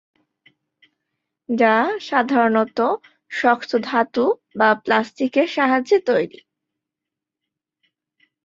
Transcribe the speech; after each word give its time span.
যা 1.49 1.75
সাধারণত 1.99 2.79
শক্ত 3.31 3.71
ধাতু 3.83 4.25
বা 4.55 4.69
প্লাস্টিকের 4.85 5.47
সাহায্যে 5.47 5.97
তৈরি। 6.05 6.39